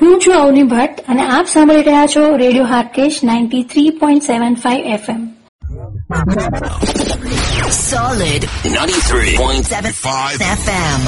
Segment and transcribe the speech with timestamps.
[0.00, 4.54] હું છું અવની ભટ્ટ અને આપ સાંભળી રહ્યા છો radio Harkesh ninety three point seven
[4.54, 5.22] five FM
[7.70, 11.00] Solid 93.75 FM.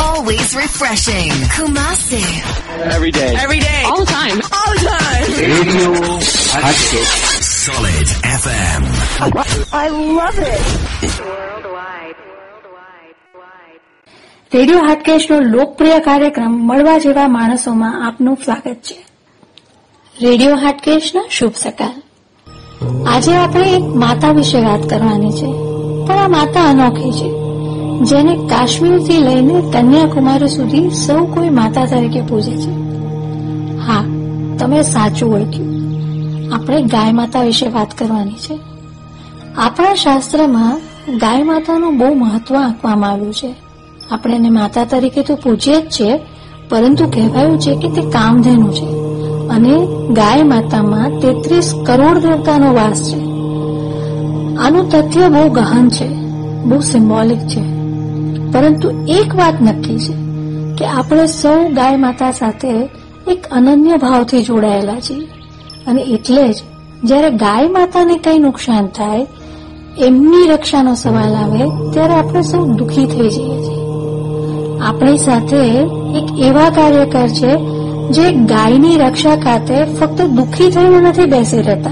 [0.00, 1.30] Always refreshing.
[1.56, 2.22] Kumasi.
[2.90, 3.30] Every day.
[3.36, 3.82] Every day.
[3.84, 4.38] All the time.
[4.58, 5.28] All the time.
[5.40, 5.90] Radio
[6.64, 7.08] Hatchet.
[7.66, 8.08] Solid
[8.42, 8.82] FM.
[9.72, 9.88] I
[10.20, 10.66] love it.
[14.53, 18.97] Radio હાટકેશનો લોકપ્રિય કાર્યક્રમ મળવા જેવા માણસોમાં આપનું સ્વાગત છે.
[20.15, 21.97] Radio હાટકેશના શુભ સકાળ
[23.07, 25.49] આજે આપણે એક માતા વિશે વાત કરવાની છે,
[26.07, 27.29] પણ આ માતા અનોખી છે,
[28.05, 32.71] જેને કાશ્મીરથી લઈને કન્યાકુમારી સુધી સૌ કોઈ માતા તરીકે પૂજે છે.
[33.77, 34.03] હા,
[34.59, 35.75] તમે સાચું ઓળખ્યું.
[36.55, 38.59] આપણે ગાય માતા વિશે વાત કરવાની છે.
[39.57, 40.81] આપણા શાસ્ત્રમાં
[41.17, 43.66] ગાય માતાનું બહુ મહત્વ આપવામાં આવ્યું છે.
[44.11, 46.17] આપણે એને માતા તરીકે તો પૂજીએ જ છીએ
[46.69, 48.85] પરંતુ કહેવાયું છે કે તે કામધેનુ છે.
[49.47, 53.19] અને ગાય માતામાં તેત્રીસ કરોડ દેવતાનો વાસ છે.
[54.57, 56.07] આનું તથ્ય બહુ ગહન છે,
[56.63, 57.61] બહુ સિમ્બોલિક છે.
[58.51, 60.13] પરંતુ એક વાત નક્કી છે
[60.77, 62.67] કે આપણે સૌ ગાય માતા સાથે
[63.27, 65.27] એક અનન્ય ભાવથી જોડાયેલા છીએ.
[65.87, 66.55] અને એટલે જ
[67.03, 69.27] જ્યારે ગાય માતાને કંઈ નુકસાન થાય,
[69.97, 73.56] એમની રક્ષાનો સવાલ આવે, ત્યારે આપણે સૌ દુઃખી થઈ જઈએ.
[74.81, 75.61] આપણી સાથે
[76.17, 77.51] એક એવા કાર્યકર છે,
[78.11, 81.91] જે ગાયની રક્ષા ખાતે ફક્ત દુઃખી થઈને નથી બેસી રહેતા,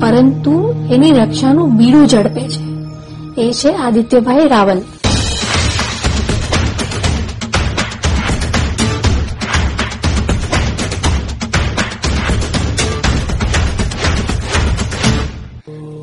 [0.00, 2.62] પરંતુ એની રક્ષાનું બીડું ઝડપે છે.
[3.42, 4.80] એ છે આદિત્યભાઈ રાવલ.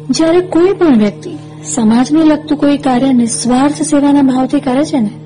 [0.10, 1.30] જ્યારે કોઈ પણ વ્યક્તિ
[1.76, 5.25] સમાજને લગતું કોઈ કાર્ય નિસ્વાર્થ સેવાના ભાવથી કરે છે ને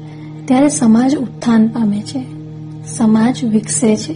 [0.50, 2.22] ત્યારે સમાજ ઉત્થાન પામે છે.
[2.86, 4.16] સમાજ વિકસે છે.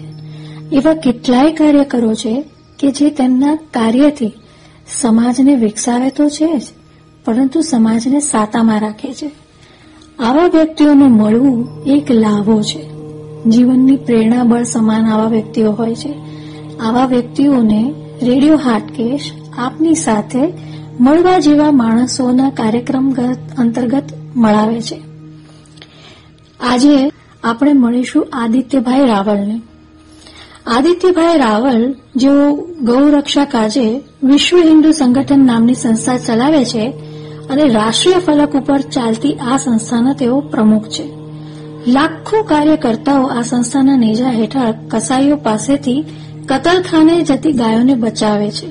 [0.71, 2.43] એવા કેટલાય કાર્યકરો છે
[2.79, 4.31] કે જે તેમના કાર્યથી
[5.01, 6.61] સમાજને વિકસાવે તો છે જ,
[7.25, 9.31] પરંતુ સમાજને સાતામાં રાખે છે.
[10.19, 12.89] આવા વ્યક્તિઓને મળવું એક લાભો છે.
[13.49, 16.13] જીવનની પ્રેરણા બળ સમાન આવા વ્યક્તિઓ હોય છે.
[16.79, 20.53] આવા વ્યક્તિઓને રેડિયો હાટકેશ આપની સાથે
[20.99, 23.13] મળવા જેવા માણસોના કાર્યક્રમ
[23.57, 24.03] અંતર્ગત
[24.35, 25.12] મળાવે છે.
[26.59, 27.11] આજે
[27.43, 29.61] આપણે મળીશું આદિત્યભાઈ રાવલને.
[30.67, 36.93] આદિત્યભાઈ રાવલ, જેઓ ગૌરક્ષા કાજે વિશ્વ હિન્દુ સંગઠન નામની સંસ્થા ચલાવે છે
[37.49, 41.05] અને રાષ્ટ્રીય ફલક ઉપર ચાલતી આ સંસ્થાના તેઓ પ્રમુખ છે.
[41.87, 46.05] લાખો કાર્યકર્તાઓ આ સંસ્થાના નેજા હેઠળ કસાઈઓ પાસેથી
[46.45, 48.67] કતલખાને જતી ગાયોને બચાવે છે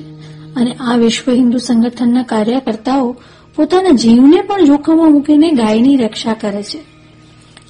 [0.55, 3.15] અને આ વિશ્વ હિન્દુ સંગઠનના કાર્યકર્તાઓ
[3.55, 6.92] પોતાના જીવને પણ જોખમમાં મૂકીને ગાયની રક્ષા કરે છે.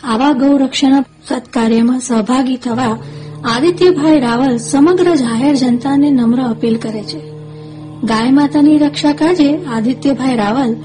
[0.04, 2.98] આવા ગૌરક્ષાના સત્કાર્યમાં સહભાગી થવા
[3.46, 7.20] આદિત્યભાઈ રાવલ સમગ્ર જાહેર જનતાને નમ્ર અપીલ કરે છે.
[8.04, 10.76] ગાય માતાની રક્ષા કાજે આદિત્યભાઈ રાવલ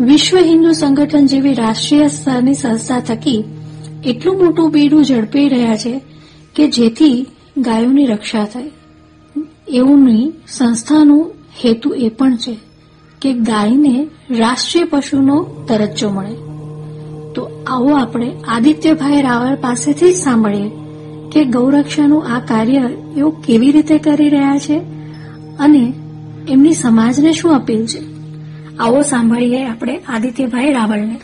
[0.00, 3.44] વિશ્વ હિન્દુ સંગઠન જેવી રાષ્ટ્રીય સ્તરની સંસ્થા થકી
[4.06, 6.00] એટલું મોટું બીડું ઝડપી રહ્યા છે
[6.54, 8.70] કે જેથી ગાયોની રક્ષા થાય.
[9.68, 12.56] એવુંની સંસ્થાનું હેતુ એ પણ છે
[13.22, 16.47] કે ગાયને રાષ્ટ્રીય પશુનો દરજ્જો મળે.
[17.68, 20.70] આવો આપણે આદિત્યભાઈ રાવલ પાસેથી જ સાંભળીએ
[21.32, 22.80] કે ગૌરક્ષાનું આ કાર્ય
[23.16, 24.78] એઓ કેવી રીતે કરી રહ્યા છે
[25.58, 25.92] અને
[26.48, 28.00] એમની સમાજને શું અપીલ છે?
[28.76, 31.20] આવો સાંભળીએ આપણે આદિત્યભાઈ રાવળને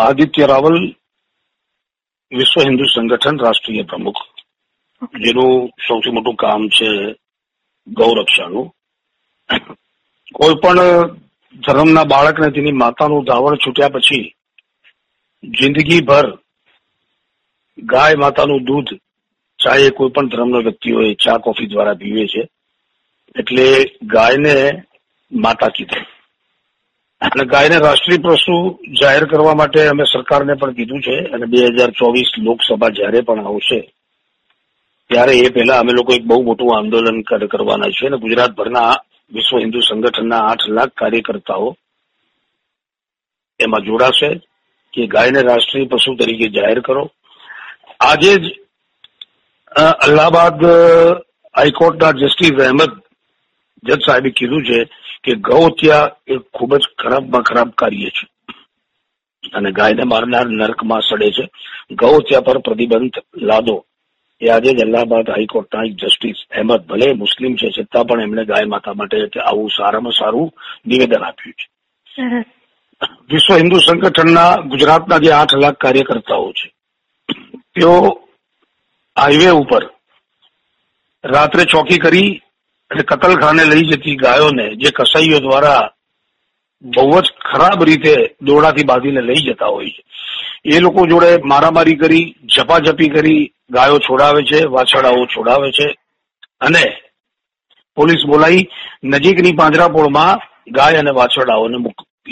[0.00, 0.74] આદિત્ય રાવલ
[2.36, 4.16] વિશ્વ હિન્દુ સંગઠન રાષ્ટ્રીય પ્રમુખ.
[5.02, 7.12] જેનું સૌથી મોટું કામ છે
[7.88, 8.72] ગૌરક્ષાનું.
[10.36, 10.80] કોઈ પણ
[11.54, 14.24] ધર્મના બાળકને તેની માતાનું ધાવણ છૂટ્યા પછી
[15.44, 16.26] જિંદગીભર
[17.78, 18.92] ગાય માતાનું દૂધ
[19.58, 22.42] ચાહે કોઈ પણ ધર્મનો વ્યક્તિ હોય ચા કોફી દ્વારા પીવે છે,
[23.36, 23.66] એટલે
[24.04, 24.54] ગાયને
[25.32, 26.04] માતા કીધું.
[27.22, 28.56] અને ગાયને રાષ્ટ્રીય પશુ
[29.00, 33.46] જાહેર કરવા માટે અમે સરકારને પણ કીધું છે અને બે હજાર ચોવીસ લોકસભા જયારે પણ
[33.46, 33.80] આવશે,
[35.10, 38.92] ત્યારે એ પહેલા અમે લોકો એક બહુ મોટું આંદોલન કરવાના છે અને ગુજરાતભરના
[39.30, 41.76] વિશ્વ હિન્દુ સંગઠનના આઠ લાખ કાર્યકર્તાઓ
[43.60, 44.28] એમાં જોડાશે
[44.92, 47.12] કે ગાયને રાષ્ટ્રીય પશુ તરીકે જાહેર કરો.
[48.00, 48.60] આજે જ
[49.76, 50.64] અલ્હાબાદ
[51.56, 53.02] હાઈકોર્ટના જસ્ટિસ અહેમદ
[53.82, 54.84] જજ સાહેબે કીધું છે
[55.24, 58.28] કે ગૌ હત્યા એ ખૂબ જ ખરાબમાં ખરાબ કાર્ય છે.
[59.54, 61.48] અને ગાયને મારનાર નર્કમાં સડે છે.
[61.90, 63.12] ગૌ હત્યા પર પ્રતિબંધ
[63.42, 63.84] લાદો.
[64.40, 68.64] એ આજે જ અલ્હાબાદ હાઈકોર્ટના એક જસ્ટિસ અહેમદ ભલે મુસ્લિમ છે છતાં પણ એમણે ગાય
[68.64, 70.54] માતા માટે આવું સારામાં સારું
[70.86, 71.66] નિવેદન આપ્યું છે.
[73.30, 76.68] વિશ્વ હિન્દુ સંગઠનના ગુજરાતના જે આઠ લાખ કાર્યકર્તાઓ છે
[77.74, 78.20] તેઓ
[79.16, 79.90] હાઈવે ઉપર
[81.24, 82.42] રાત્રે ચોકી કરી
[82.90, 85.90] અને કતલખાને લઈ જતી ગાયોને જે કસાઈઓ દ્વારા
[86.82, 90.04] બહુ જ ખરાબ રીતે દોડાથી બાંધીને લઈ જતા હોય છે.
[90.74, 95.94] એ લોકો જોડે મારામારી કરી, ઝપાઝપી કરી, ગાયો છોડાવે છે વાછડાઓ છોડાવે છે.
[96.60, 96.96] અને
[97.94, 98.68] પોલીસ બોલાવી
[99.04, 100.38] નજીકની પાંજરાપોળમાં
[100.72, 101.76] ગાય અને વાછરડાઓને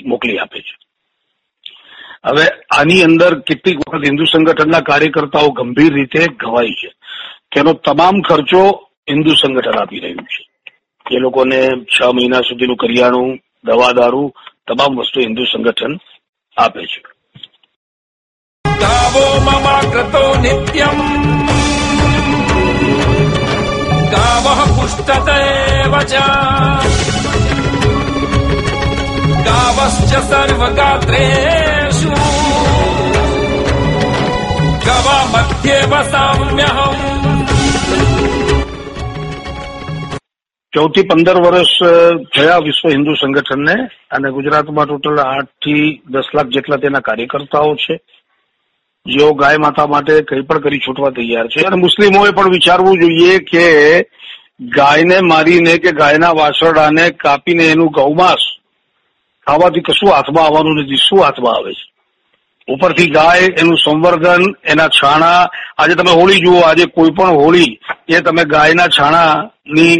[0.06, 0.76] મોકલી આપે છે.
[2.26, 6.88] હવે આની અંદર કેટલીક વખત હિન્દુ સંગઠનના કાર્યકર્તાઓ ગંભીર રીતે ઘવાય છે.
[7.54, 10.48] તેનો તમામ ખર્ચો હિન્દુ સંગઠન આપી રહ્યું છે.
[11.10, 14.32] એ લોકોને છ મહિના સુધીનું કરિયાણું, દવા દારૂ,
[14.68, 15.98] તમામ વસ્તુ હિન્દુ સંગઠન
[16.56, 17.13] આપે છે.
[18.83, 21.01] गावो मम कृतो नित्यम्
[24.13, 25.37] गावः पुष्टते
[25.77, 26.23] एव च
[29.47, 32.11] गावश्च सर्वगात्रेषु
[34.87, 37.07] गवमध्ये वसाम्यहम्
[40.73, 41.93] ચૌથી પંદર વર્ષ અ,
[42.33, 43.75] થયા વિશ્વ હિન્દુ સંગઠનને
[44.11, 47.95] અને ગુજરાતમાં ટોટલ આઠ થી દસ લાખ જેટલા તેના કાર્યકર્તાઓ છે
[49.06, 51.60] જેઓ ગાય માતા માટે કંઈ પણ કરી છૂટવા તૈયાર છે.
[51.60, 53.98] અને મુસ્લિમોએ પણ વિચારવું જોઈએ કે
[54.60, 58.56] ગાયને મારીને કે ગાયના વાસરડાને કાપીને એનું ગૌમાંસ
[59.46, 60.96] ખાવાથી કશું હાથમાં આવવાનું નથી.
[60.96, 61.92] શું હાથમાં આવે છે?
[62.72, 65.48] ઉપરથી ગાય, એનું સંવર્ધન, એના છાણા.
[65.78, 69.96] આજે તમે હોળી જુઓ, આજે કોઈ પણ હોળી એ તમે ગાયના છાણાની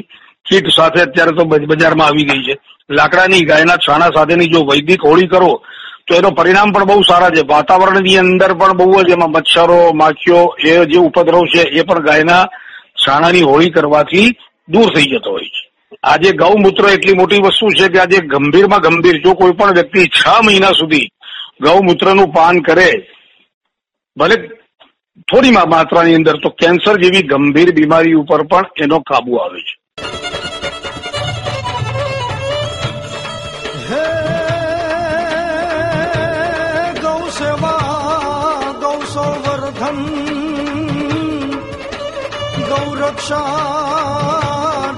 [0.51, 2.59] કીટ સાથે, અત્યારે તો બજ- બજારમાં આવી ગઈ છે.
[2.91, 5.63] લાકડાની ગાયના છાણા સાથેની જો વૈદિક હોળી કરો
[6.07, 7.43] તો એનો પરિણામ પણ બહુ સારા છે.
[7.47, 12.45] વાતાવરણની અંદર પણ બહુ જ એમાં મચ્છરો, માખીઓ એ જે ઉપદ્રવ છે, એ પણ ગાયના
[13.07, 14.31] છાણાની હોળી કરવાથી
[14.69, 15.97] દૂર થઈ જતો હોય છે.
[16.03, 20.29] આજે ગૌમૂત્ર એટલી મોટી વસ્તુ છે કે આજે ગંભીરમાં ગંભીર, જો કોઈ પણ વ્યક્તિ છ
[20.45, 21.09] મહિના સુધી
[21.61, 23.09] ગૌમૂત્રનું પાન કરે,
[24.17, 24.37] ભલે
[25.33, 29.84] થોડી માત્રાની અંદર, તો કેન્સર જેવી ગંભીર બીમારી ઉપર પણ એનો કાબુ આવે છે.
[39.35, 39.99] ગૌ સંવર્ધન
[42.69, 43.39] ગૌ રક્ષા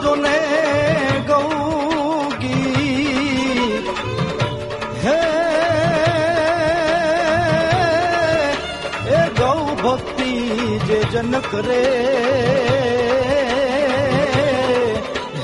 [0.02, 0.40] જોને
[1.26, 1.48] ગૌ
[2.40, 3.86] ગીત
[5.04, 5.22] હે
[9.12, 10.32] એ ગૌ ભક્તિ
[10.88, 11.82] જે જન કરે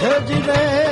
[0.01, 0.92] હે જીવે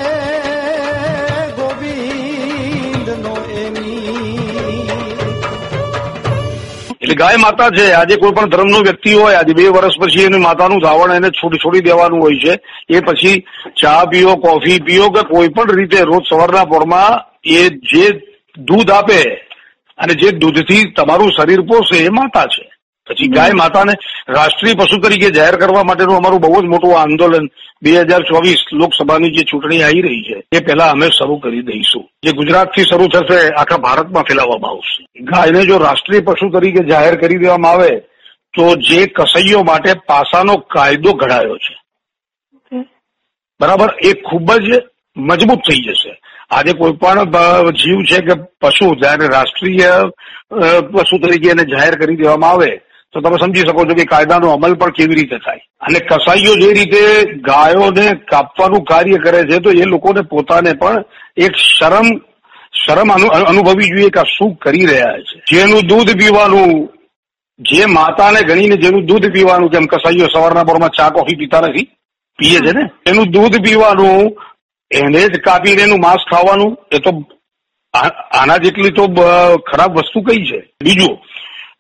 [7.21, 10.81] ગાય માતા છે, આજે કોઈ પણ ધર્મનો વ્યક્તિ હોય, આજે બે વર્ષ પછી એની માતાનું
[10.81, 12.53] ધાવણ એને છોડી છોડી દેવાનું હોય છે,
[12.91, 13.45] એ પછી
[13.83, 18.05] ચા પીઓ, કોફી પીઓ કે કોઈ પણ રીતે રોજ સવારના પોરમાં એ જે
[18.59, 19.21] દૂધ આપે
[19.99, 22.70] અને જે દૂધથી તમારું શરીર પોષે એ માતા છે.
[23.11, 23.93] પછી ગાય માતાને
[24.29, 27.47] રાષ્ટ્રીય પશુ તરીકે જાહેર કરવા માટેનું અમારું બહુ જ મોટું આંદોલન
[27.83, 32.05] બે હજાર ચોવીસ લોકસભાની જે ચૂંટણી આવી રહી છે એ પહેલા અમે શરૂ કરી દઈશું.
[32.25, 35.03] જે ગુજરાતથી શરૂ થશે આખા ભારતમાં ફેલાવવામાં આવશે.
[35.21, 37.91] ગાયને જો રાષ્ટ્રીય પશુ તરીકે જાહેર કરી દેવામાં આવે
[38.55, 41.75] તો જે કસૈયો માટે પાસાનો કાયદો ઘડાયો છે.
[43.61, 43.89] બરાબર?
[44.05, 44.83] એ ખૂબ જ
[45.17, 46.13] મજબૂત થઈ જશે.
[46.51, 47.31] આજે કોઈ પણ
[47.71, 49.91] જીવ છે કે પશુ જયારે રાષ્ટ્રીય
[50.93, 52.71] પશુ તરીકે એને જાહેર કરી દેવામાં આવે
[53.13, 55.61] તો તમે સમજી શકો છો કે કાયદાનો અમલ પણ કેવી રીતે થાય.
[55.81, 61.05] અને કસાઈઓ જે રીતે ગાયોને કાપવાનું કાર્ય કરે છે, તો એ લોકોને પોતાને પણ
[61.37, 62.07] એક શરમ
[62.87, 63.13] શરમ
[63.45, 65.57] અનુભવી જોઈએ કે શું કરી રહ્યા છે.
[65.57, 66.89] જેનું દૂધ પીવાનું,
[67.59, 71.89] જે માતાને ગણીને જેનું દૂધ પીવાનું, જેમ કસાઈઓ સવારના પોરમાં ચા, કોફી પીતા નથી,
[72.39, 72.89] પીએ છે ને?
[73.07, 74.47] એનું દૂધ પીવાનું,
[74.91, 77.11] એને જ કાપીને એનું માંસ ખાવાનું, એ તો
[78.33, 79.07] આના જેટલી તો
[79.73, 80.61] ખરાબ વસ્તુ કઈ છે?
[80.85, 81.19] બીજું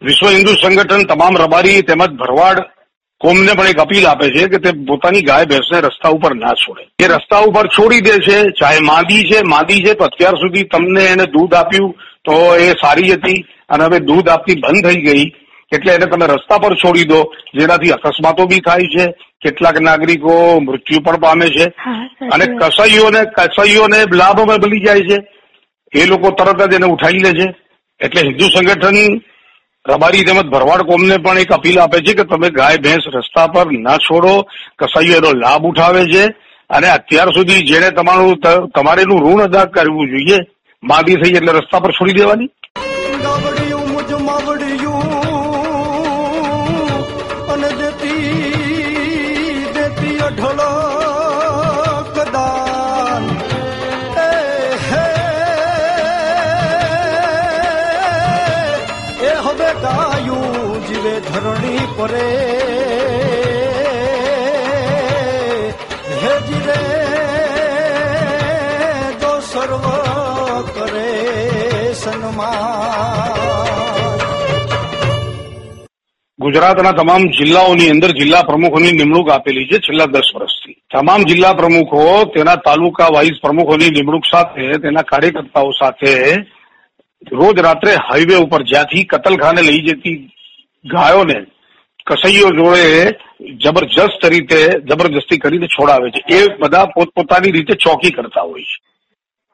[0.03, 2.59] વિશ્વ હિન્દુ સંગઠન તમામ રબારી તેમજ ભરવાડ
[3.21, 7.05] કોમને પણ એક અપીલ આપે છે કે તે પોતાની ગાય ભેંસને રસ્તા ઉપર ના છોડે.
[7.05, 11.05] એ રસ્તા ઉપર છોડી દે છે ચાહે માદી છે માદી છે તો અત્યાર સુધી તમને
[11.05, 11.93] એને દૂધ આપ્યું
[12.25, 13.45] તો એ સારી હતી.
[13.69, 15.25] અને હવે દૂધ આપતી બંધ થઈ ગઈ
[15.73, 17.35] એટલે એને તમે રસ્તા પર છોડી દો.
[17.55, 19.07] જેનાથી અકસ્માતો બી થાય છે
[19.41, 21.65] કેટલાક નાગરિકો મૃત્યુ પણ પામે છે.
[22.33, 22.45] અને.
[22.47, 25.17] કસાઈઓને કસાઈઓને લાભ મળી જાય છે.
[25.99, 27.55] એ લોકો તરત જ એને ઉઠાવી લે છે.
[28.01, 29.21] એટલે હિન્દુ સંગઠન
[29.91, 33.67] રબારી તેમજ ભરવાડ કોમને પણ એક અપીલ આપે છે કે તમે ગાય, ભેંસ રસ્તા પર
[33.73, 34.43] ના છોડો
[34.79, 36.25] કસાઈઓ એનો લાભ ઉઠાવે છે.
[36.71, 40.39] અને અત્યાર સુધી જેને તમારું, તમારેનું ઋણ અદા કરવું જોઈએ
[40.83, 42.49] માદી થઈ એટલે રસ્તા પર છોડી દેવાની.
[76.51, 80.73] ગુજરાતના તમામ જિલ્લાઓની અંદર જિલ્લા પ્રમુખોની નિમણૂક આપેલી છે છેલ્લા દસ વર્ષથી.
[80.73, 86.33] તમામ જિલ્લા પ્રમુખો, તેના તાલુકા વાઇઝ પ્રમુખોની નિમણૂક સાથે, તેના કાર્યકર્તાઓ સાથે
[87.33, 90.31] રોજ રાત્રે હાઈવે ઉપર જ્યાંથી કતલખાને લઈ જતી
[90.85, 91.47] ગાયોને
[92.07, 93.11] કસૈયો જોડે
[93.65, 96.35] જબરજસ્ત રીતે, જબરજસ્તી કરીને છોડાવે છે.
[96.35, 98.91] એ બધા પોતપોતાની રીતે ચોકી કરતા હોય છે.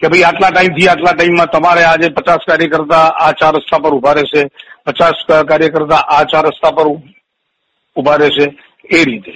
[0.01, 4.13] કે ભાઈ આટલા ટાઈમથી આટલા ટાઈમમાં તમારે આજે પચાસ કાર્યકર્તા આ ચાર રસ્તા પર ઊભા
[4.13, 4.49] રહેશે.
[4.87, 6.87] પચાસ કાર્યકર્તા આ ચાર રસ્તા પર
[7.97, 8.45] ઊભા રહેશે
[8.91, 9.33] એ રીતે.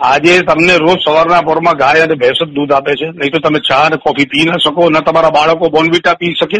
[0.00, 3.06] આજે તમને રોજ સવારના પોરમાં ગાય અને ભેંસ જ દૂધ આપે છે.
[3.06, 6.58] નહીં તો તમે ચા અને કોફી પી ના શકો ન તમારા બાળકો બોનવીટા પી શકે.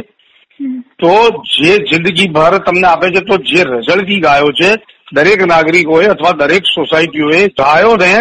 [0.98, 4.74] તો જે જિંદગી ભર તમને આપે છે તો જે રઝળતી ગાયો છે
[5.12, 8.12] દરેક નાગરિકોએ અથવા દરેક સોસાયટીઓએ ગાયોને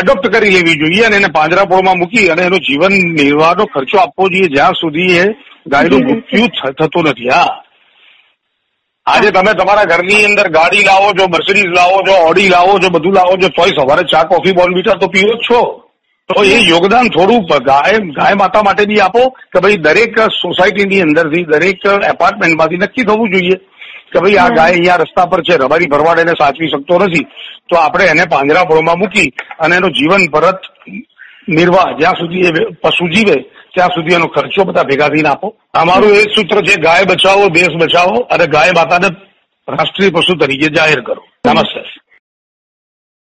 [0.00, 4.46] એડોપ્ટ કરી લેવી જોઈએ અને એને પાંજરાપોળમાં મૂકી અને એનો જીવન નિર્વાહનો ખર્ચો આપવો જોઈએ.
[4.46, 5.24] જ્યાં સુધી એ
[5.66, 7.28] ગાયનું મૃત્યુ થતું નથી.
[7.28, 7.64] હા.
[9.08, 13.14] આજે તમે તમારા ઘરની અંદર ગાડી લાવો છો મર્સિડીઝ લાવો છો ઓડી લાવો છો બધું
[13.14, 15.60] લાવો છો તોય સવારે ચા કોફી બોર્નવીટા તો પીવો જ છો.
[16.28, 19.22] તો એ યોગદાન થોડું ગાય ગાય માતા માટે બી આપો
[19.52, 23.56] કે ભાઈ દરેક સોસાયટીની અંદરથી દરેક એપાર્ટમેન્ટમાંથી નક્કી થવું જોઈએ
[24.12, 27.26] કે ભાઈ આ ગાય અહીંયા રસ્તા પર છે રબારી ભરવાડ એને સાચવી શકતો નથી.
[27.68, 30.60] તો આપણે એને પાંજરાપોળમાં મૂકી અને એનું જીવન પરત
[31.47, 32.51] નિર્વાહ જ્યાં સુધી એ
[32.83, 33.35] પશુ જીવે
[33.73, 35.47] ત્યાં સુધી એનો ખર્ચો બધા ભેગા થઈને આપો
[35.81, 39.09] અમારું એ જ સૂત્ર છે ગાય બચાવો દેશ બચાવો અને ગાય માતાને
[39.67, 41.81] રાષ્ટ્રીય પશુ તરીકે જાહેર કરો નમસ્તે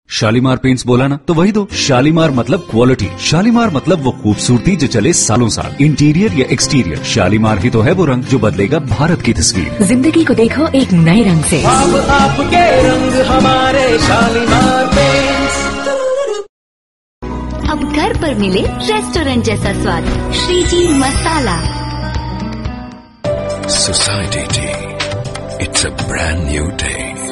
[0.10, 4.88] शालीमार पेंट्स बोला ना तो वही दो शालीमार मतलब क्वालिटी शालीमार मतलब वो खूबसूरती जो
[4.96, 9.22] चले सालों साल इंटीरियर या एक्सटीरियर शालीमार ही तो है वो रंग जो बदलेगा भारत
[9.28, 15.23] की तस्वीर जिंदगी को देखो एक नए रंग से अब आपके रंग हमारे शालीमार पेंट्स
[15.23, 15.23] अब
[17.94, 20.06] घर पर मिले रेस्टोरेंट जैसा स्वाद
[20.42, 21.58] श्रीजी मसाला
[23.74, 24.72] Society Tea.
[25.66, 27.23] It's a brand new day.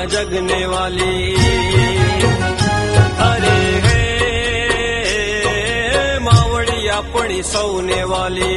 [0.00, 1.16] जगने वाली
[3.28, 4.02] अरे हे
[6.26, 8.54] मावड़िया पड़ी सौने वाली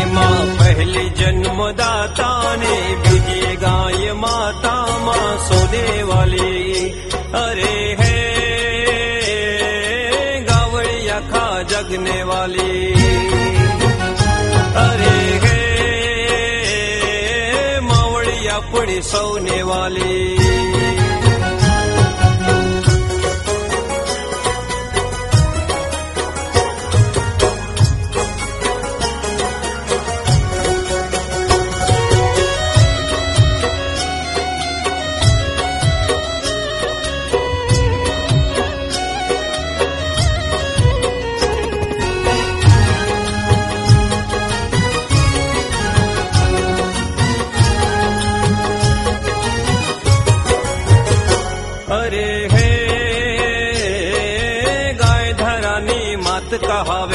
[0.00, 0.26] એમાં
[0.58, 6.84] પહેલી જન્મદાતાને બીજી ગાય માતા માં સોને વાલી
[7.44, 7.72] અરે
[18.55, 20.92] अपने सौने वाले
[51.93, 52.69] हरे हे।
[54.93, 57.12] गाय धरानी मत कहावे।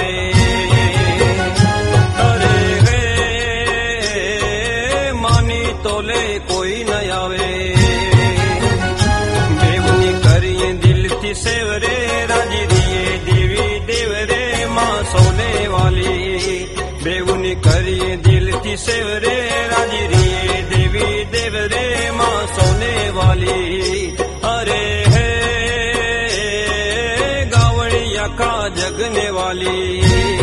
[28.37, 30.38] કા જગને વાલી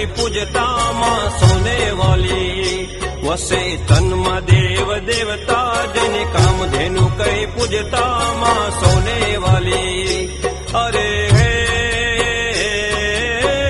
[0.00, 2.88] કહી પૂજતા માં સોને વાલી.
[3.22, 10.40] વસે તનમાં દેવ, દેવતા જેને કામધેનુ કઈ પૂજતા માં સોને વાલી.
[10.74, 11.50] અરે હે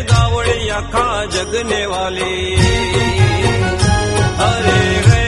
[0.03, 2.55] ગાવળી આખા જગને વાલી.
[4.39, 5.27] અરે હે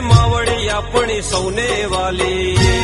[0.00, 2.77] માવળી આપણી સૌને વાલી.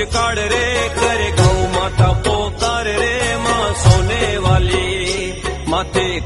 [0.00, 6.22] છે रे રે કરે ગૌ માતા પોકાર રે માં સોને વાલી માથે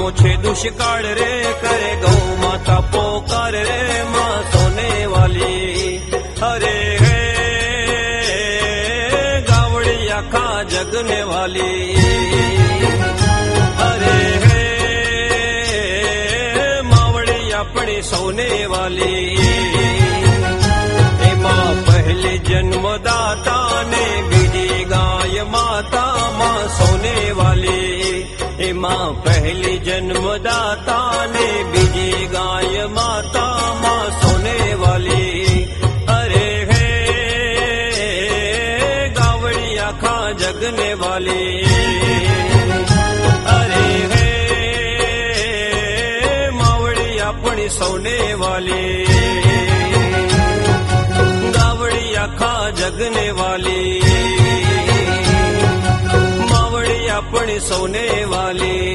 [0.00, 6.00] मोछे છે દુષ્કાળ રે કરે ગૌ માતા પોકાર રે માં સોને વાલી
[6.42, 7.20] અરે હે
[9.40, 11.22] ગાવડી આખા જગને
[28.76, 31.26] એમાં પહેલી જન્મદાતા
[57.68, 58.85] સૌને વાલી